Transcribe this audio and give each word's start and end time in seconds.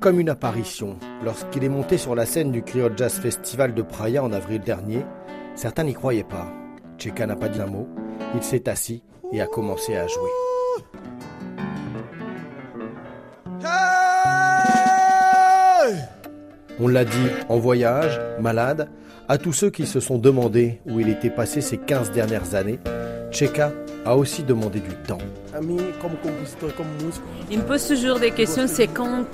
comme 0.00 0.18
une 0.18 0.30
apparition. 0.30 0.98
Lorsqu'il 1.22 1.62
est 1.62 1.68
monté 1.68 1.98
sur 1.98 2.14
la 2.14 2.24
scène 2.26 2.50
du 2.50 2.62
Creole 2.62 2.94
Jazz 2.96 3.20
Festival 3.20 3.74
de 3.74 3.82
Praia 3.82 4.24
en 4.24 4.32
avril 4.32 4.60
dernier, 4.60 5.04
certains 5.54 5.84
n'y 5.84 5.94
croyaient 5.94 6.24
pas. 6.24 6.50
Cheka 6.98 7.26
n'a 7.26 7.36
pas 7.36 7.48
dit 7.48 7.60
un 7.60 7.66
mot, 7.66 7.86
il 8.34 8.42
s'est 8.42 8.68
assis 8.68 9.02
et 9.32 9.40
a 9.40 9.46
commencé 9.46 9.94
à 9.96 10.06
jouer. 10.06 10.30
On 16.82 16.88
l'a 16.88 17.04
dit 17.04 17.28
en 17.50 17.58
voyage, 17.58 18.18
malade, 18.40 18.88
à 19.28 19.36
tous 19.36 19.52
ceux 19.52 19.68
qui 19.68 19.86
se 19.86 20.00
sont 20.00 20.16
demandé 20.16 20.80
où 20.86 20.98
il 20.98 21.10
était 21.10 21.28
passé 21.28 21.60
ces 21.60 21.76
15 21.76 22.10
dernières 22.10 22.54
années, 22.54 22.78
Cheka 23.30 23.72
a 24.04 24.16
aussi 24.16 24.42
demandé 24.42 24.80
du 24.80 24.94
temps. 25.06 25.18
Il 27.50 27.58
me 27.58 27.64
pose 27.64 27.88
toujours 27.88 28.18
des 28.18 28.30
questions, 28.30 28.66
c'est 28.66 28.86
quand 28.86 29.24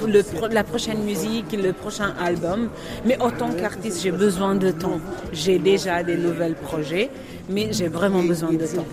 la 0.50 0.64
prochaine 0.64 1.02
musique, 1.04 1.52
le 1.52 1.72
prochain 1.72 2.14
album. 2.20 2.70
Mais 3.04 3.20
en 3.20 3.30
tant 3.30 3.50
qu'artiste, 3.52 4.02
j'ai 4.02 4.10
besoin 4.10 4.54
de 4.54 4.70
temps. 4.70 5.00
J'ai 5.32 5.58
déjà 5.58 6.02
des 6.02 6.16
nouveaux 6.16 6.54
projets, 6.62 7.10
mais 7.48 7.72
j'ai 7.72 7.88
vraiment 7.88 8.22
besoin 8.22 8.52
de 8.52 8.66
temps. 8.66 8.86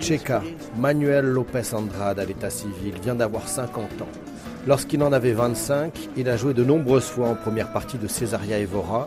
Cheka, 0.00 0.42
Manuel 0.76 1.26
Lopez 1.26 1.74
Andrade 1.74 2.18
à 2.18 2.24
l'état 2.24 2.50
civil, 2.50 2.94
vient 3.02 3.14
d'avoir 3.14 3.48
50 3.48 3.84
ans. 4.02 4.08
Lorsqu'il 4.66 5.02
en 5.02 5.12
avait 5.12 5.32
25, 5.32 5.96
il 6.16 6.28
a 6.28 6.36
joué 6.36 6.52
de 6.52 6.64
nombreuses 6.64 7.04
fois 7.04 7.28
en 7.28 7.34
première 7.36 7.72
partie 7.72 7.98
de 7.98 8.08
Cesaria 8.08 8.58
Evora. 8.58 9.06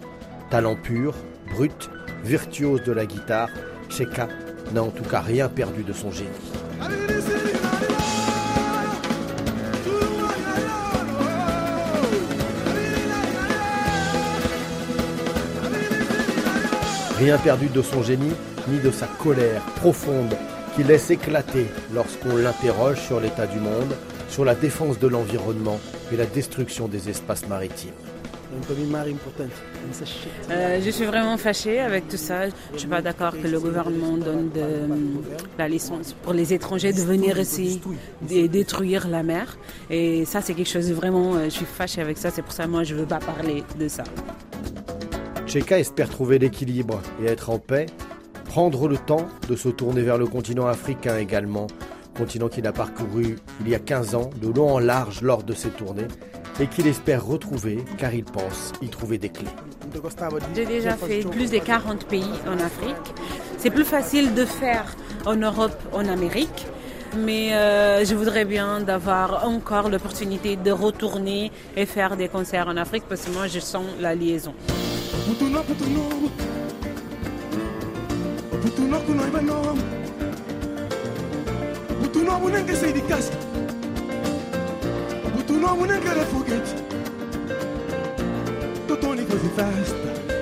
Talent 0.49 0.75
pur, 0.75 1.13
brut, 1.53 1.89
virtuose 2.23 2.81
de 2.83 2.91
la 2.91 3.05
guitare, 3.05 3.49
Cheka 3.89 4.27
n'a 4.73 4.83
en 4.83 4.89
tout 4.89 5.03
cas 5.03 5.21
rien 5.21 5.49
perdu 5.49 5.83
de 5.83 5.93
son 5.93 6.11
génie. 6.11 6.29
Rien 17.17 17.37
perdu 17.37 17.67
de 17.67 17.81
son 17.81 18.01
génie, 18.01 18.31
ni 18.69 18.79
de 18.79 18.91
sa 18.91 19.07
colère 19.07 19.61
profonde 19.75 20.35
qui 20.75 20.83
laisse 20.83 21.09
éclater 21.09 21.67
lorsqu'on 21.93 22.37
l'interroge 22.37 23.01
sur 23.01 23.19
l'état 23.19 23.47
du 23.47 23.59
monde, 23.59 23.93
sur 24.29 24.45
la 24.45 24.55
défense 24.55 24.99
de 24.99 25.07
l'environnement 25.07 25.79
et 26.13 26.15
la 26.15 26.25
destruction 26.25 26.87
des 26.87 27.09
espaces 27.09 27.47
maritimes. 27.47 27.91
Euh, 30.49 30.81
je 30.83 30.89
suis 30.89 31.05
vraiment 31.05 31.37
fâchée 31.37 31.79
avec 31.79 32.07
tout 32.07 32.17
ça. 32.17 32.49
Je 32.49 32.73
ne 32.73 32.77
suis 32.79 32.87
pas 32.87 33.01
d'accord 33.01 33.33
que 33.33 33.47
le 33.47 33.59
gouvernement 33.59 34.17
donne 34.17 34.49
de, 34.49 34.87
la 35.57 35.67
licence 35.67 36.13
pour 36.23 36.33
les 36.33 36.53
étrangers 36.53 36.93
de 36.93 37.01
venir 37.01 37.39
ici 37.39 37.81
et 38.29 38.47
détruire 38.47 39.07
la 39.07 39.23
mer. 39.23 39.57
Et 39.89 40.25
ça, 40.25 40.41
c'est 40.41 40.53
quelque 40.53 40.69
chose 40.69 40.89
de 40.89 40.93
vraiment. 40.93 41.35
Euh, 41.35 41.45
je 41.45 41.49
suis 41.49 41.65
fâchée 41.65 42.01
avec 42.01 42.17
ça. 42.17 42.31
C'est 42.31 42.41
pour 42.41 42.53
ça 42.53 42.63
que 42.65 42.69
moi, 42.69 42.83
je 42.83 42.95
ne 42.95 43.01
veux 43.01 43.05
pas 43.05 43.19
parler 43.19 43.63
de 43.79 43.87
ça. 43.87 44.03
Cheka 45.45 45.79
espère 45.79 46.09
trouver 46.09 46.39
l'équilibre 46.39 47.01
et 47.21 47.25
être 47.25 47.49
en 47.49 47.59
paix, 47.59 47.87
prendre 48.45 48.87
le 48.87 48.97
temps 48.97 49.27
de 49.47 49.55
se 49.55 49.69
tourner 49.69 50.01
vers 50.01 50.17
le 50.17 50.27
continent 50.27 50.67
africain 50.67 51.17
également, 51.17 51.65
continent 52.15 52.49
qu'il 52.49 52.67
a 52.67 52.71
parcouru 52.71 53.37
il 53.61 53.69
y 53.69 53.73
a 53.73 53.79
15 53.79 54.13
ans 54.13 54.29
de 54.39 54.47
long 54.47 54.73
en 54.73 54.79
large 54.79 55.21
lors 55.21 55.41
de 55.41 55.53
ses 55.53 55.69
tournées 55.69 56.07
et 56.59 56.67
qu'il 56.67 56.87
espère 56.87 57.25
retrouver 57.25 57.83
car 57.97 58.13
il 58.13 58.25
pense 58.25 58.73
y 58.81 58.89
trouver 58.89 59.17
des 59.17 59.29
clés. 59.29 59.47
J'ai 60.55 60.65
déjà 60.65 60.95
fait 60.95 61.21
plus 61.21 61.51
de 61.51 61.57
40 61.57 62.05
pays 62.05 62.23
en 62.47 62.59
Afrique. 62.59 62.95
C'est 63.57 63.71
plus 63.71 63.85
facile 63.85 64.33
de 64.33 64.45
faire 64.45 64.95
en 65.25 65.35
Europe, 65.35 65.81
en 65.93 66.07
Amérique. 66.07 66.67
Mais 67.17 67.55
euh, 67.55 68.05
je 68.05 68.13
voudrais 68.13 68.45
bien 68.45 68.81
d'avoir 68.81 69.47
encore 69.47 69.89
l'opportunité 69.89 70.55
de 70.55 70.71
retourner 70.71 71.51
et 71.75 71.87
faire 71.87 72.15
des 72.15 72.27
concerts 72.27 72.67
en 72.67 72.77
Afrique 72.77 73.03
parce 73.09 73.21
que 73.21 73.31
moi 73.31 73.47
je 73.47 73.59
sens 73.59 73.85
la 73.99 74.13
liaison. 74.13 74.53
un 85.67 85.85
nem 85.85 85.99
querer 85.99 86.17
încăre 86.17 86.19
fugit 86.19 86.67
Tot 88.87 89.03
unii 89.03 89.25
căzi 89.25 89.47
festa. 89.55 90.38